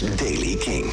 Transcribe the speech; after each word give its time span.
Daily 0.00 0.56
King. 0.56 0.90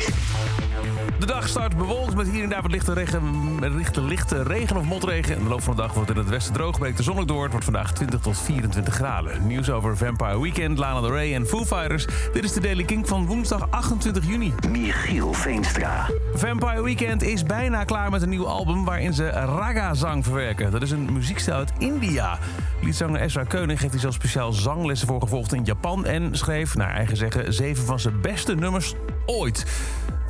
De 1.19 1.25
dag 1.25 1.47
start 1.47 1.77
bewolkt 1.77 2.15
met 2.15 2.29
hier 2.29 2.43
en 2.43 2.49
daar 2.49 2.61
wat 2.61 2.71
lichte 2.71 2.93
regen, 2.93 3.75
lichte, 3.75 4.01
lichte 4.01 4.43
regen 4.43 4.77
of 4.77 4.83
motregen. 4.83 5.35
In 5.35 5.43
de 5.43 5.49
loop 5.49 5.61
van 5.61 5.75
de 5.75 5.81
dag 5.81 5.93
wordt 5.93 6.09
in 6.09 6.17
het 6.17 6.29
westen 6.29 6.53
droog, 6.53 6.79
breekt 6.79 6.97
de 6.97 7.03
zon 7.03 7.19
ook 7.19 7.27
door. 7.27 7.41
Het 7.41 7.51
wordt 7.51 7.65
vandaag 7.65 7.93
20 7.93 8.19
tot 8.19 8.37
24 8.37 8.93
graden. 8.93 9.47
Nieuws 9.47 9.69
over 9.69 9.97
Vampire 9.97 10.41
Weekend, 10.41 10.77
Lana 10.77 11.01
Del 11.01 11.11
Rey 11.11 11.35
en 11.35 11.47
Foo 11.47 11.65
Fighters. 11.65 12.05
Dit 12.33 12.43
is 12.43 12.53
de 12.53 12.59
Daily 12.59 12.83
King 12.83 13.07
van 13.07 13.25
woensdag 13.25 13.67
28 13.69 14.27
juni. 14.27 14.53
Michiel 14.69 15.33
Veenstra. 15.33 16.09
Vampire 16.33 16.83
Weekend 16.83 17.23
is 17.23 17.43
bijna 17.43 17.83
klaar 17.83 18.09
met 18.09 18.21
een 18.21 18.29
nieuw 18.29 18.47
album 18.47 18.85
waarin 18.85 19.13
ze 19.13 19.29
raga-zang 19.29 20.23
verwerken. 20.23 20.71
Dat 20.71 20.81
is 20.81 20.91
een 20.91 21.13
muziekstijl 21.13 21.57
uit 21.57 21.71
India. 21.77 22.39
Liedzanger 22.81 23.21
Ezra 23.21 23.43
Koenig 23.43 23.79
heeft 23.79 23.91
hier 23.91 24.01
zelfs 24.01 24.15
speciaal 24.15 24.53
zanglessen 24.53 25.07
voor 25.07 25.21
gevolgd 25.21 25.53
in 25.53 25.63
Japan... 25.63 26.05
en 26.05 26.37
schreef, 26.37 26.75
naar 26.75 26.93
eigen 26.93 27.17
zeggen, 27.17 27.53
zeven 27.53 27.85
van 27.85 27.99
zijn 27.99 28.21
beste 28.21 28.55
nummers 28.55 28.95
ooit. 29.25 29.65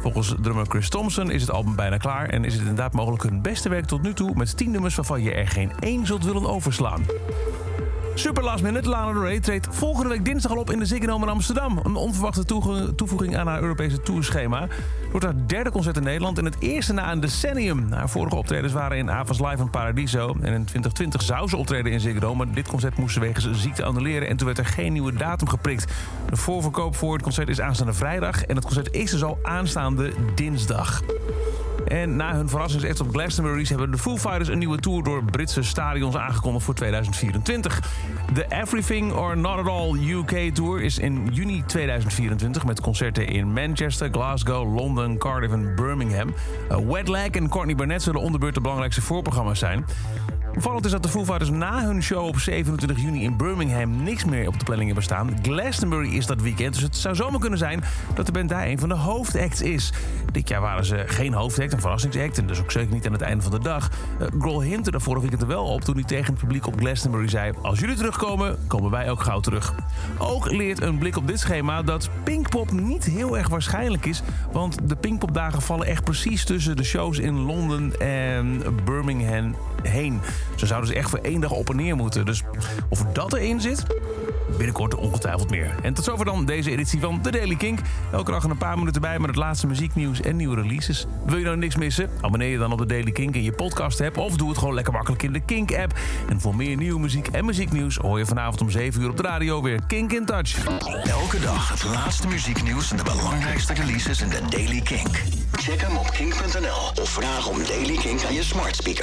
Volgens 0.02 0.36
drummer 0.42 0.66
Chris 0.66 0.90
Thompson 0.90 1.32
is 1.32 1.42
het 1.42 1.52
album 1.52 1.76
bijna 1.76 1.98
klaar... 1.98 2.30
en 2.30 2.46
is 2.46 2.54
het 2.54 2.62
inderdaad 2.62 2.94
mogelijk 2.94 3.24
hun 3.24 3.42
beste 3.42 3.70
werk 3.70 3.86
tot 3.86 4.02
nu 4.02 4.14
toe... 4.14 4.32
met 4.36 4.58
10 4.58 4.72
nummers 4.72 4.96
waarvan 4.96 5.22
je 5.22 5.34
er 5.34 5.48
geen 5.48 5.72
één 5.80 6.06
zult 6.06 6.26
willen 6.26 6.50
overslaan. 6.50 7.06
Super 8.22 8.44
last 8.44 8.64
minute, 8.64 8.90
Lana 8.90 9.14
Del 9.14 9.22
Rey 9.22 9.40
treedt 9.40 9.68
volgende 9.72 10.10
week 10.10 10.26
dinsdag 10.26 10.52
al 10.52 10.58
op 10.58 10.72
in 10.72 10.80
de 10.80 10.86
Ziggo 10.86 11.06
Dome 11.06 11.26
in 11.26 11.32
Amsterdam. 11.32 11.80
Een 11.84 11.96
onverwachte 11.96 12.46
toevoeging 12.96 13.38
aan 13.38 13.48
haar 13.48 13.62
Europese 13.62 14.02
tourschema. 14.02 14.62
Het 14.62 15.12
wordt 15.12 15.26
haar 15.26 15.48
derde 15.48 15.72
concert 15.72 15.98
in 15.98 16.04
Nederland 16.04 16.38
en 16.38 16.46
het 16.46 16.56
eerste 16.60 16.94
na 16.94 17.12
een 17.12 17.20
decennium. 17.20 17.92
Haar 17.92 18.10
vorige 18.10 18.36
optredens 18.36 18.74
waren 18.74 18.98
in 18.98 19.12
Avas 19.12 19.40
Live 19.40 19.58
en 19.58 19.70
Paradiso. 19.70 20.28
En 20.28 20.54
in 20.54 20.66
2020 20.66 21.22
zou 21.22 21.48
ze 21.50 21.58
optreden 21.58 21.92
in 21.92 22.00
Ziggo 22.00 22.20
Dome, 22.20 22.46
maar 22.46 22.54
dit 22.54 22.68
concert 22.68 22.98
moest 22.98 23.14
ze 23.14 23.20
wegens 23.20 23.50
ziekte 23.52 23.84
annuleren. 23.84 24.28
En 24.28 24.38
toen 24.38 24.46
werd 24.46 24.60
er 24.60 24.66
geen 24.66 24.94
nieuwe 24.94 25.14
datum 25.14 25.48
geprikt. 25.48 25.94
De 26.30 26.36
voorverkoop 26.36 26.96
voor 26.96 27.14
het 27.14 27.22
concert 27.22 27.50
is 27.50 27.62
aanstaande 27.62 27.94
vrijdag 27.94 28.44
en 28.44 28.56
het 28.56 28.66
concert 28.66 28.92
is 28.92 29.12
dus 29.12 29.24
al 29.24 29.40
aanstaande 29.44 30.14
dinsdag. 30.36 31.02
En 31.92 32.16
na 32.16 32.36
hun 32.36 32.50
verrassingsact 32.50 33.00
op 33.00 33.10
Glastonbury 33.10 33.66
hebben 33.68 33.92
de 33.92 33.98
Foo 33.98 34.18
Fighters 34.18 34.48
een 34.48 34.58
nieuwe 34.58 34.78
tour 34.78 35.04
door 35.04 35.24
Britse 35.24 35.64
stadions 35.64 36.16
aangekondigd 36.16 36.66
voor 36.66 36.74
2024. 36.74 37.82
De 38.34 38.46
Everything 38.50 39.12
or 39.14 39.38
Not 39.38 39.58
At 39.58 39.68
All 39.68 39.98
UK 39.98 40.54
Tour 40.54 40.82
is 40.82 41.00
in 41.00 41.30
juni 41.32 41.64
2024 41.66 42.66
met 42.66 42.82
concerten 42.82 43.28
in 43.28 43.54
Manchester, 43.54 44.10
Glasgow, 44.12 44.76
Londen, 44.76 45.18
Cardiff 45.18 45.54
en 45.54 45.76
Birmingham. 45.76 46.34
Uh, 46.72 46.78
Wet 46.78 47.36
en 47.36 47.50
Courtney 47.50 47.76
Barnett 47.76 48.02
zullen 48.02 48.22
onderbeurt 48.22 48.54
de 48.54 48.62
belangrijkste 48.62 49.02
voorprogramma's 49.02 49.60
zijn. 49.60 49.86
Opvallend 50.56 50.86
is 50.86 50.92
dat 50.92 51.04
de 51.04 51.10
Foo 51.10 51.26
Fighters 51.26 51.50
na 51.50 51.84
hun 51.84 52.04
show 52.04 52.26
op 52.26 52.40
27 52.40 53.02
juni 53.02 53.24
in 53.24 53.38
Birmingham 53.38 54.04
niks 54.04 54.26
meer 54.26 54.48
op 54.48 54.60
de 54.60 54.66
planning 54.66 54.88
hebben 54.88 55.04
staan. 55.04 55.38
Glastonbury 55.42 56.16
is 56.16 56.26
dat 56.26 56.42
weekend, 56.42 56.74
dus 56.74 56.84
het 56.84 56.98
zou 56.98 57.16
zomaar 57.16 57.40
kunnen 57.40 57.60
zijn 57.60 57.84
dat 58.14 58.26
de 58.26 58.32
band 58.32 58.50
daar 58.50 58.68
een 58.68 58.80
van 58.80 58.90
de 58.90 58.96
hoofdacts 58.96 59.62
is. 59.62 59.94
Dit 60.32 60.48
jaar 60.48 60.62
waren 60.62 60.86
ze 60.86 61.04
geen 61.06 61.34
hoofdact, 61.34 61.74
een 61.74 61.80
verrassingsact 61.80 62.38
en 62.38 62.48
dus 62.48 62.60
ook 62.60 62.72
zeker 62.72 62.94
niet 62.94 63.06
aan 63.06 63.12
het 63.12 63.22
einde 63.22 63.44
van 63.44 63.52
de 63.52 63.60
dag. 63.60 63.90
Uh, 64.22 64.28
Grohl 64.40 64.62
hintte 64.62 64.92
er 64.92 65.02
vorige 65.02 65.28
weekend 65.28 65.50
wel 65.50 65.66
op 65.66 65.82
toen 65.82 65.96
hij 65.96 66.04
tegen 66.04 66.32
het 66.32 66.42
publiek 66.42 66.68
op 66.68 66.80
Glastonbury 66.80 67.28
zei... 67.28 67.54
als 67.62 67.80
jullie 67.80 67.96
terugkomen, 67.96 68.58
komen 68.68 68.92
wij 68.92 69.10
ook 69.12 69.22
gauw 69.22 69.40
terug. 69.40 69.74
Ook 70.18 70.52
leert 70.52 70.82
een 70.82 70.98
blik 70.98 71.18
op 71.18 71.28
dit 71.28 71.40
schema 71.40 71.82
dat 71.82 72.10
Pinkpop 72.24 72.72
niet 72.72 73.04
heel 73.04 73.38
erg 73.38 73.50
waarschijnlijk 73.50 74.06
is... 74.06 74.24
want 74.52 74.78
de 74.90 74.96
Pinkpopdagen 74.96 75.62
vallen 75.62 75.88
echt 75.88 76.04
precies 76.04 76.46
tussen 76.46 76.76
de 76.76 76.84
shows 76.84 77.18
in 77.18 77.40
Londen 77.40 78.00
en 78.00 78.64
Birmingham 78.86 79.56
heen. 79.84 80.22
Ze 80.56 80.66
zouden 80.66 80.90
ze 80.90 80.96
echt 80.96 81.10
voor 81.10 81.20
één 81.20 81.42
dag 81.42 81.52
op 81.52 81.70
en 81.70 81.76
neer 81.76 81.96
moeten. 81.96 82.26
Dus 82.26 82.44
of 82.90 83.04
dat 83.14 83.34
erin 83.34 83.62
zit, 83.62 83.86
binnenkort 84.58 84.96
ongetwijfeld 84.96 85.50
meer. 85.50 85.76
En 85.84 85.94
tot 85.94 86.06
zover 86.06 86.26
dan 86.26 86.46
deze 86.46 86.72
editie 86.72 87.00
van 87.00 87.22
The 87.22 87.32
Daily 87.32 87.56
Kink. 87.56 87.80
Elke 88.12 88.32
dag 88.32 88.44
een 88.44 88.58
paar 88.58 88.78
minuten 88.78 89.02
bij 89.02 89.20
met 89.20 89.30
het 89.30 89.36
laatste 89.36 89.68
muzieknieuws 89.68 90.22
en 90.22 90.36
nieuwe 90.36 90.56
releases. 90.56 91.06
Wil 91.26 91.38
je 91.38 91.44
nou 91.44 91.58
niks 91.58 91.76
missen? 91.76 92.10
Abonneer 92.22 92.50
je 92.50 92.58
dan 92.58 92.72
op 92.72 92.78
The 92.78 92.86
Daily 92.86 93.12
Kink 93.12 93.36
in 93.36 93.44
je 93.44 93.52
podcast 93.52 94.02
app... 94.02 94.18
of 94.18 94.36
doe 94.36 94.50
het 94.50 94.58
gewoon 94.58 94.74
lekker 94.74 94.94
makkelijk 94.94 95.24
in 95.24 95.34
de 95.34 95.40
Kink-app. 95.40 95.94
En 96.30 96.42
voor 96.42 96.56
meer 96.56 96.78
nieuwe 96.78 97.00
muziek 97.00 97.28
en 97.28 97.46
muzieknieuws... 97.46 97.96
hoor 97.96 98.18
je 98.18 98.26
vanavond 98.26 98.62
om 98.62 98.70
7 98.70 99.02
uur 99.02 99.10
op 99.10 99.18
de 99.18 99.24
radio 99.24 99.62
weer 99.62 99.80
Kink 99.88 100.12
in 100.12 100.26
Touch. 100.26 100.66
Elke 101.04 101.40
dag 101.40 101.70
het 101.70 101.84
laatste 101.84 102.28
muzieknieuws 102.28 102.92
en 102.92 102.98
de 102.98 103.04
belangrijkste 103.04 103.74
releases 103.74 104.22
in 104.22 104.30
The 104.30 104.42
Daily 104.50 104.82
Kink. 104.82 105.22
Check 105.52 105.82
hem 105.82 105.98
op 105.98 106.12
kink.nl 106.12 107.02
of 107.02 107.10
vraag 107.10 107.48
om 107.48 107.58
Daily 107.68 107.96
Kink 107.96 108.24
aan 108.24 108.34
je 108.34 108.44
smart 108.44 108.76
speaker. 108.76 109.00